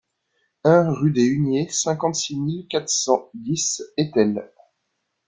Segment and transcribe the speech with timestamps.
[0.63, 4.49] un rue des Huniers, cinquante-six mille quatre cent dix Étel